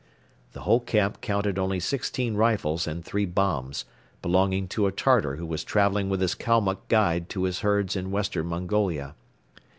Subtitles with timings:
[0.53, 3.85] The whole camp counted only sixteen rifles and three bombs,
[4.23, 8.09] belonging to a Tartar who was traveling with his Kalmuck guide to his herds in
[8.09, 9.13] Western Mongolia.